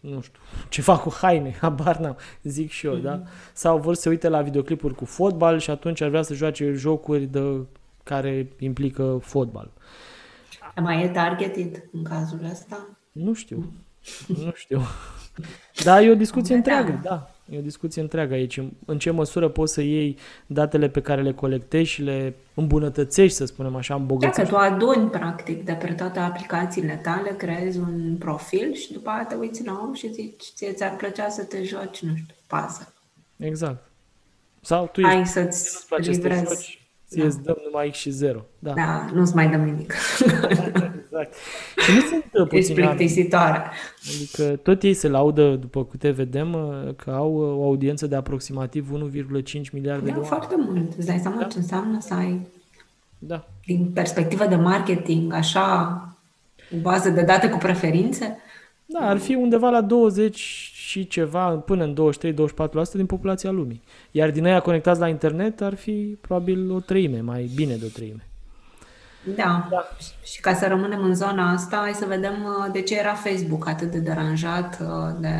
[0.00, 3.02] nu știu, ceva cu haine, habar n-am, zic și eu, mm-hmm.
[3.02, 3.14] da?
[3.14, 3.28] Mhm.
[3.52, 6.72] Sau vor să se uite la videoclipuri cu fotbal și atunci ar vrea să joace
[6.72, 7.66] jocuri de,
[8.02, 9.70] care implică fotbal.
[10.82, 12.88] Mai e targeted în cazul ăsta?
[13.12, 13.72] Nu știu,
[14.26, 14.80] nu știu.
[15.84, 17.35] Da, e o discuție întreagă, da.
[17.50, 18.60] E o discuție întreagă aici.
[18.84, 23.44] În ce măsură poți să iei datele pe care le colectezi și le îmbunătățești, să
[23.44, 24.52] spunem așa, îmbogățești?
[24.52, 29.26] Dacă tu aduni, practic, de pe toate aplicațiile tale, creezi un profil și după aceea
[29.26, 32.86] te uiți la om și zici, ție ți-ar plăcea să te joci, nu știu, puzzle.
[33.36, 33.90] Exact.
[34.60, 36.88] Sau tu Hai ești, să-ți livrezi.
[37.08, 37.26] Ție da.
[37.26, 38.44] îți dăm numai X și 0.
[38.58, 39.94] Da, da nu-ți mai dăm nimic.
[41.20, 41.34] exact.
[41.82, 43.70] Și nu sunt uh, puțin plictisitoare.
[44.14, 48.16] Adică tot ei se laudă, după câte vedem, uh, că au uh, o audiență de
[48.16, 50.26] aproximativ 1,5 miliarde da, de oameni.
[50.26, 50.92] foarte mult.
[50.96, 51.46] Îți dai seama da?
[51.46, 52.46] ce înseamnă să ai,
[53.18, 53.46] da.
[53.64, 56.00] din perspectivă de marketing, așa,
[56.74, 58.38] o bază de date cu preferințe?
[58.86, 61.96] Da, ar fi undeva la 20 și ceva, până în
[62.88, 63.82] 23-24% din populația lumii.
[64.10, 67.88] Iar din aia conectați la internet ar fi probabil o treime, mai bine de o
[67.88, 68.26] treime.
[69.34, 69.66] Da.
[69.70, 69.88] da.
[70.24, 73.68] Și ca să rămânem în zona asta, hai să vedem uh, de ce era Facebook
[73.68, 75.36] atât de deranjat uh, de,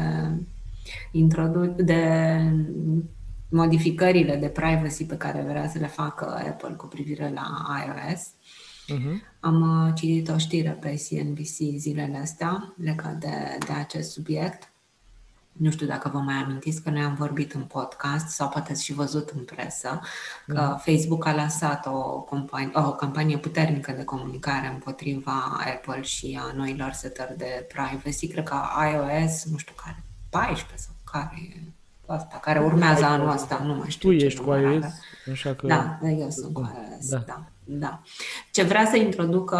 [1.10, 2.40] introdu- de
[3.50, 8.22] modificările de privacy pe care vrea să le facă Apple cu privire la iOS.
[8.94, 9.38] Uh-huh.
[9.40, 14.70] Am uh, citit o știre pe CNBC zilele astea legat de, de acest subiect
[15.56, 18.84] nu știu dacă vă mai amintiți că noi am vorbit în podcast sau poate ați
[18.84, 20.00] și văzut în presă
[20.46, 20.76] că da.
[20.76, 26.92] Facebook a lansat o, companie, o campanie puternică de comunicare împotriva Apple și a noilor
[26.92, 28.28] setări de privacy.
[28.28, 28.56] Cred că
[28.92, 31.60] iOS, nu știu care, 14 sau care e
[32.06, 34.08] asta, care urmează anul ăsta, nu mai știu.
[34.08, 34.84] Tu ești cu iOS,
[35.32, 35.66] așa că...
[35.66, 37.18] Da, eu sunt cu iOS, da.
[37.26, 37.46] da.
[37.68, 38.00] Da.
[38.52, 39.56] Ce vrea să introducă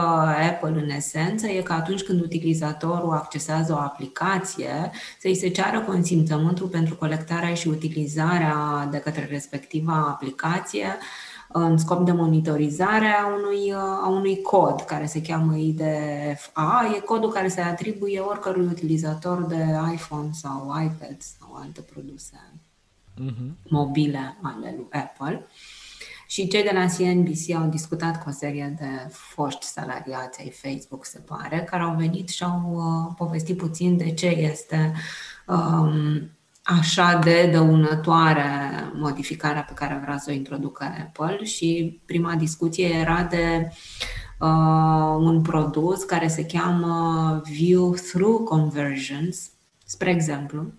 [0.51, 4.91] Apple în esență e că atunci când utilizatorul accesează o aplicație,
[5.21, 10.87] să-i se ceară consimțământul pentru colectarea și utilizarea de către respectiva aplicație
[11.49, 16.93] în scop de monitorizare a unui, a unui cod care se cheamă IDFA.
[16.97, 22.53] E codul care se atribuie oricărui utilizator de iPhone sau iPad sau alte produse
[23.25, 23.69] uh-huh.
[23.69, 25.47] mobile ale lui Apple.
[26.27, 31.05] Și cei de la CNBC au discutat cu o serie de foști salariați ai Facebook,
[31.05, 34.93] se pare, care au venit și au uh, povestit puțin de ce este
[35.47, 36.31] um,
[36.63, 38.45] așa de dăunătoare
[38.95, 43.69] modificarea pe care vrea să o introducă Apple și prima discuție era de
[44.39, 49.51] uh, un produs care se cheamă View-Through Conversions.
[49.85, 50.73] Spre exemplu,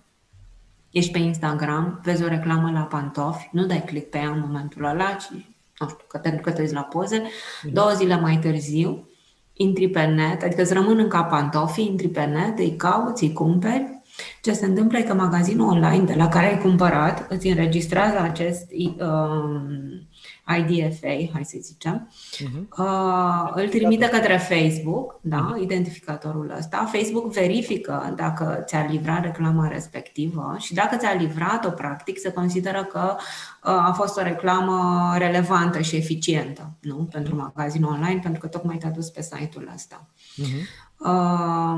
[0.92, 4.86] ești pe Instagram, vezi o reclamă la pantofi, nu dai click pe ea în momentul
[4.86, 5.32] ăla, ci,
[5.80, 7.22] nu știu, că te, că te uiți la poze,
[7.64, 7.72] mm.
[7.74, 9.08] două zile mai târziu,
[9.54, 13.34] intri pe net, adică îți rămân în cap pantofii, intri pe net, îi cauți, îi
[13.34, 14.02] cumperi.
[14.42, 18.72] Ce se întâmplă e că magazinul online de la care ai cumpărat îți înregistrează acest
[19.00, 20.07] um,
[20.56, 22.68] IDFA, hai să zicem, uh-huh.
[22.78, 25.62] uh, îl trimite către Facebook, da, uh-huh.
[25.62, 26.90] identificatorul ăsta.
[26.92, 33.16] Facebook verifică dacă ți-a livrat reclama respectivă și dacă ți-a livrat-o, practic, se consideră că
[33.18, 37.08] uh, a fost o reclamă relevantă și eficientă nu?
[37.12, 40.08] pentru magazinul online, pentru că tocmai te-a dus pe site-ul ăsta.
[40.42, 40.87] Uh-huh.
[41.00, 41.74] Uh,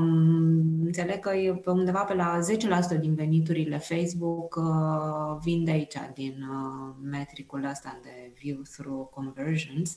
[0.84, 2.38] înțeleg că e pe undeva pe la
[2.96, 9.08] 10% din veniturile Facebook uh, vin de aici, din uh, metricul ăsta de view through
[9.10, 9.96] conversions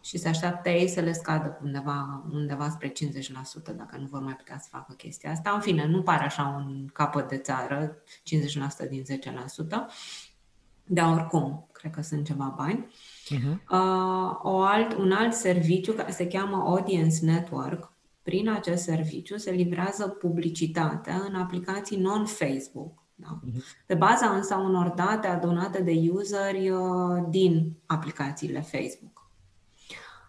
[0.00, 2.92] și se așteaptă ei să le scadă undeva, undeva spre 50%
[3.76, 5.50] dacă nu vor mai putea să facă chestia asta.
[5.50, 7.96] În fine, nu pare așa un capăt de țară,
[8.86, 9.06] 50% din 10%,
[10.84, 12.86] dar oricum, cred că sunt ceva bani.
[13.34, 13.58] Uh-huh.
[13.70, 17.89] Uh, o alt, un alt serviciu care se cheamă Audience Network,
[18.22, 23.00] prin acest serviciu se livrează publicitate în aplicații non-Facebook.
[23.14, 23.40] Da?
[23.40, 23.84] Uh-huh.
[23.86, 29.30] Pe baza însă unor date adunate de useri uh, din aplicațiile Facebook.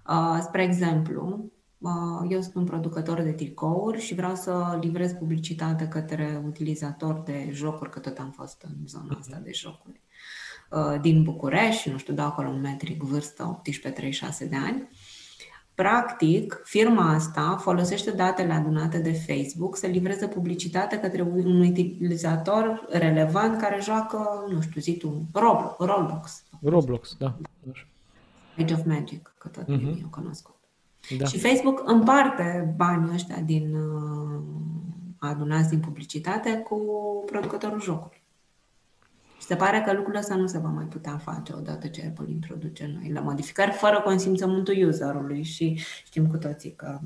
[0.08, 1.92] Uh, spre exemplu, uh,
[2.30, 7.90] eu sunt un producător de tricouri și vreau să livrez publicitate către utilizatori de jocuri,
[7.90, 9.44] că tot am fost în zona asta mhm.
[9.44, 10.02] de jocuri,
[11.02, 13.62] din București, nu știu, dau acolo un metric vârstă
[14.46, 14.88] 18-36 de ani.
[15.76, 23.62] Practic, firma asta folosește datele adunate de Facebook să livreze publicitate către un utilizator relevant
[23.62, 25.76] care joacă, nu știu, zi tu, Roblox.
[25.80, 27.38] Roblox, Roblox da.
[28.58, 30.02] Age of Magic, că tot uh-huh.
[30.02, 30.56] eu cunoscut.
[31.18, 31.26] Da.
[31.26, 34.42] Și Facebook împarte banii ăștia din uh,
[35.18, 36.78] adunați din publicitate cu
[37.26, 38.21] producătorul jocului.
[39.42, 42.32] Și se pare că lucrul ăsta nu se va mai putea face odată ce Apple
[42.32, 47.00] introduce noile modificări fără consimțământul userului și știm cu toții că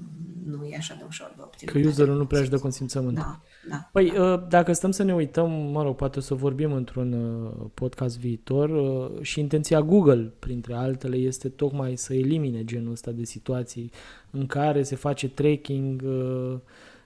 [0.45, 1.73] nu e așa de ușor de obținut.
[1.73, 3.15] Că userul nu prea își dă consimțământ.
[3.15, 3.89] Da, da.
[3.91, 4.37] Păi, da.
[4.37, 8.69] dacă stăm să ne uităm, mă rog, poate o să vorbim într-un uh, podcast viitor
[8.69, 13.91] uh, și intenția Google, printre altele, este tocmai să elimine genul ăsta de situații
[14.31, 16.03] în care se face tracking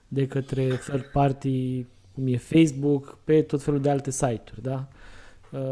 [0.08, 4.88] de către third party, cum e Facebook, pe tot felul de alte site-uri, da?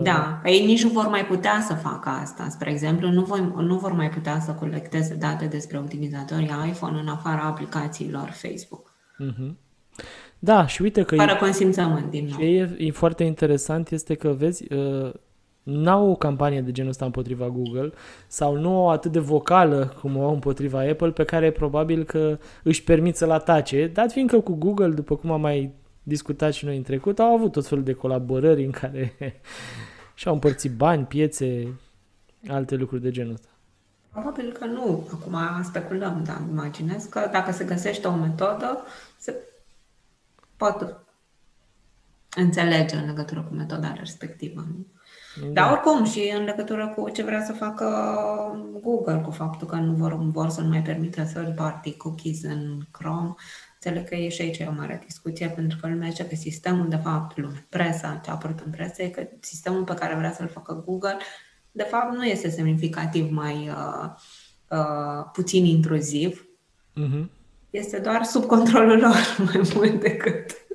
[0.03, 2.49] Da, ei nici nu vor mai putea să facă asta.
[2.49, 7.09] Spre exemplu, nu, voi, nu vor mai putea să colecteze date despre utilizatorii iPhone în
[7.09, 8.95] afara aplicațiilor Facebook.
[9.23, 9.55] Mm-hmm.
[10.39, 11.15] Da, și uite că...
[11.15, 12.39] Fără e, consimțământ, din nou.
[12.39, 15.13] Ce e, e foarte interesant este că, vezi, uh,
[15.63, 17.93] n-au o campanie de genul ăsta împotriva Google
[18.27, 22.39] sau nu o atât de vocală cum o au împotriva Apple, pe care probabil că
[22.63, 25.73] își permit să-l atace, dat fiindcă cu Google, după cum am mai
[26.09, 29.15] discutat și noi în trecut, au avut tot felul de colaborări în care
[30.15, 31.79] și-au împărțit bani, piețe,
[32.49, 33.49] alte lucruri de genul ăsta.
[34.11, 35.09] Probabil că nu.
[35.13, 38.85] Acum speculăm, dar imaginez că dacă se găsește o metodă,
[39.19, 39.35] se
[40.57, 41.07] pot
[42.37, 44.61] înțelege în legătură cu metoda respectivă.
[44.61, 44.87] Nu?
[45.41, 45.49] Da.
[45.53, 47.87] Dar oricum și în legătură cu ce vrea să facă
[48.83, 52.81] Google, cu faptul că nu vor, vor să nu mai permită third party cookies în
[52.91, 53.35] Chrome,
[53.85, 56.97] Înțeleg că e și aici o mare discuție, pentru că lumea zice că sistemul, de
[56.97, 60.49] fapt, lumea, presa, ce a apărut în presă, e că sistemul pe care vrea să-l
[60.49, 61.17] facă Google,
[61.73, 64.11] de fapt, nu este semnificativ mai uh,
[64.71, 66.49] uh, puțin intruziv.
[66.97, 67.25] Uh-huh.
[67.71, 70.67] Este doar sub controlul lor mai mult decât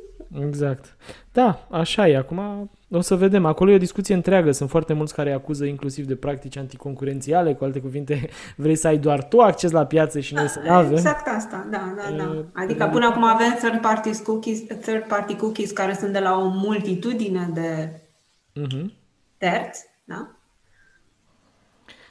[0.41, 0.97] Exact.
[1.33, 2.17] Da, așa e.
[2.17, 3.45] Acum o să vedem.
[3.45, 4.51] Acolo e o discuție întreagă.
[4.51, 7.53] Sunt foarte mulți care acuză inclusiv de practici anticoncurențiale.
[7.53, 10.71] Cu alte cuvinte, vrei să ai doar tu acces la piață și noi să nu
[10.71, 10.91] avem.
[10.91, 12.45] Exact asta, da, da, da.
[12.53, 16.47] Adică până acum avem third party cookies, third party cookies care sunt de la o
[16.47, 18.01] multitudine de
[18.61, 18.85] uh-huh.
[19.37, 20.31] terți, da?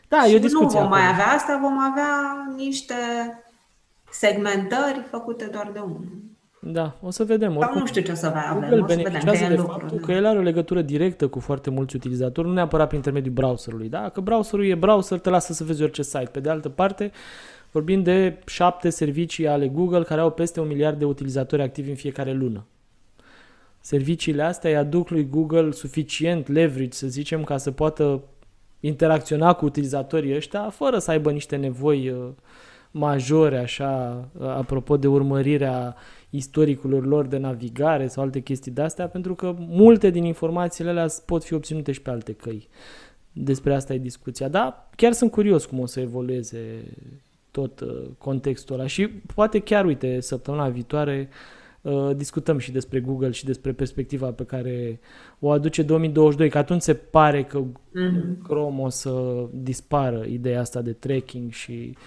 [0.08, 0.80] Da, și e o discuție.
[0.80, 1.00] nu vom acolo.
[1.00, 2.94] mai avea asta, vom avea niște
[4.10, 6.31] segmentări făcute doar de unul.
[6.66, 7.56] Da, o să vedem.
[7.56, 8.60] Oricum, nu știu ce o să avem.
[8.60, 10.04] Google o să beneficiază vedem, de lucru, faptul da.
[10.06, 13.88] că el are o legătură directă cu foarte mulți utilizatori, nu neapărat prin intermediul browserului.
[13.88, 14.08] Da?
[14.08, 16.28] Că browserul e browser, te lasă să vezi orice site.
[16.32, 17.10] Pe de altă parte,
[17.70, 21.96] vorbim de șapte servicii ale Google care au peste un miliard de utilizatori activi în
[21.96, 22.66] fiecare lună.
[23.80, 28.22] Serviciile astea îi aduc lui Google suficient leverage, să zicem, ca să poată
[28.80, 32.28] interacționa cu utilizatorii ăștia fără să aibă niște nevoi uh,
[32.92, 35.96] majore, așa, uh, apropo de urmărirea
[36.30, 41.06] istoricurilor lor de navigare sau alte chestii de astea, pentru că multe din informațiile alea
[41.26, 42.68] pot fi obținute și pe alte căi.
[43.32, 44.48] Despre asta e discuția.
[44.48, 46.84] Da, chiar sunt curios cum o să evolueze
[47.50, 51.28] tot uh, contextul ăla și poate chiar, uite, săptămâna viitoare
[51.80, 55.00] uh, discutăm și despre Google și despre perspectiva pe care
[55.38, 58.42] o aduce 2022, că atunci se pare că mm-hmm.
[58.42, 62.00] Chrome o să dispară ideea asta de tracking și uh,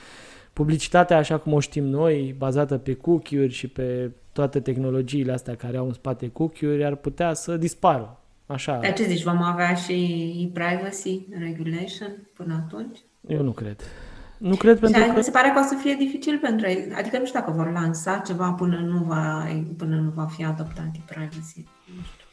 [0.55, 5.77] publicitatea așa cum o știm noi, bazată pe cookie-uri și pe toate tehnologiile astea care
[5.77, 8.19] au în spate cookie-uri, ar putea să dispară.
[8.45, 8.79] Așa.
[8.81, 12.97] Dar ce zici, vom avea și privacy regulation până atunci?
[13.27, 13.81] Eu nu cred.
[14.37, 15.21] Nu cred pentru că...
[15.21, 16.91] se pare că o să fie dificil pentru ei.
[16.95, 19.47] Adică nu știu dacă vor lansa ceva până nu va,
[19.77, 21.65] până nu va fi adoptat privacy.
[21.85, 22.24] Nu știu.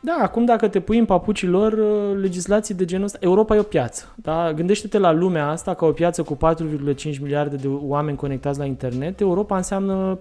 [0.00, 3.58] Da, acum dacă te pui în papucii lor, uh, legislații de genul ăsta, Europa e
[3.58, 4.14] o piață.
[4.16, 4.52] Da?
[4.52, 9.20] Gândește-te la lumea asta ca o piață cu 4,5 miliarde de oameni conectați la internet.
[9.20, 10.18] Europa înseamnă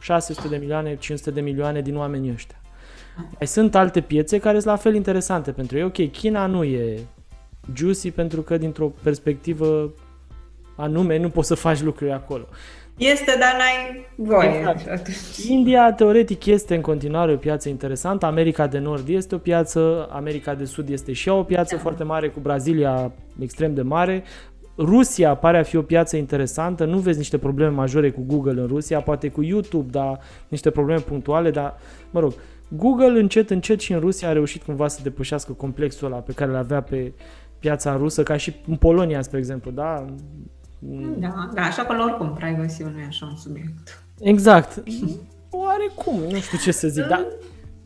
[0.00, 2.56] 600 de milioane, 500 de milioane din oamenii ăștia.
[3.16, 5.84] Mai sunt alte piețe care sunt la fel interesante pentru ei.
[5.84, 6.98] Ok, China nu e
[7.74, 9.92] juicy pentru că dintr-o perspectivă
[10.76, 12.46] anume nu poți să faci lucruri acolo.
[13.00, 14.58] Este, dar n-ai voie.
[14.70, 15.08] Exact.
[15.48, 18.26] India, teoretic, este în continuare o piață interesantă.
[18.26, 21.80] America de Nord este o piață, America de Sud este și ea o piață da.
[21.80, 24.22] foarte mare, cu Brazilia extrem de mare.
[24.78, 28.66] Rusia pare a fi o piață interesantă, nu vezi niște probleme majore cu Google în
[28.66, 31.78] Rusia, poate cu YouTube, dar niște probleme punctuale, dar,
[32.10, 32.32] mă rog,
[32.68, 36.50] Google încet, încet și în Rusia a reușit cumva să depășească complexul ăla pe care
[36.50, 37.12] îl avea pe
[37.58, 40.04] piața rusă, ca și în Polonia, spre exemplu, da?
[41.18, 44.04] Da, da, așa că oricum privacy nu e așa un subiect.
[44.20, 44.82] Exact.
[45.50, 47.26] Oarecum, nu știu ce să zic, dar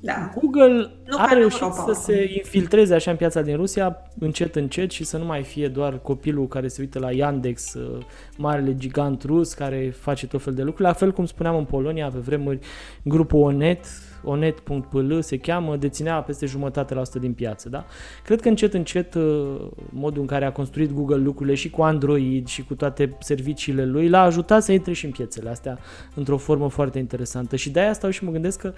[0.05, 0.31] da.
[0.35, 4.91] Google nu a reușit Europa, să se infiltreze așa în piața din Rusia încet încet
[4.91, 7.99] și să nu mai fie doar copilul care se uită la Yandex, uh,
[8.37, 10.89] marele gigant rus care face tot fel de lucruri.
[10.89, 12.59] La fel cum spuneam în Polonia, pe vremuri,
[13.03, 13.85] grupul Onet,
[14.25, 17.69] onet.pl se cheamă, deținea peste jumătate la 100 din piață.
[17.69, 17.85] Da?
[18.25, 19.61] Cred că încet, încet, uh,
[19.91, 24.09] modul în care a construit Google lucrurile și cu Android și cu toate serviciile lui
[24.09, 25.79] l-a ajutat să intre și în piețele astea
[26.15, 27.57] într-o formă foarte interesantă.
[27.57, 28.73] Și de-aia stau și mă gândesc că,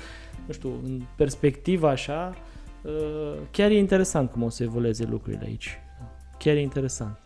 [0.47, 2.35] nu știu, în perspectiva așa,
[2.83, 5.79] uh, chiar e interesant cum o să evolueze lucrurile aici.
[6.39, 7.19] Chiar e interesant.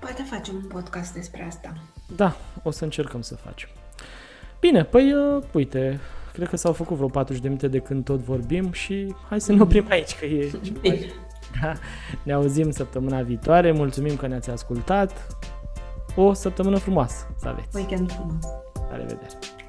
[0.00, 1.72] Poate facem un podcast despre asta.
[2.16, 3.68] Da, o să încercăm să facem.
[4.60, 6.00] Bine, păi, uh, uite,
[6.32, 9.52] Cred că s-au făcut vreo 40 de minute de când tot vorbim și hai să
[9.52, 10.80] ne oprim aici, că e ceva.
[11.62, 11.72] Da.
[12.22, 15.36] Ne auzim săptămâna viitoare, mulțumim că ne-ați ascultat.
[16.16, 17.76] O săptămână frumoasă să aveți.
[17.76, 18.44] Weekend frumos.
[18.90, 19.61] La revedere!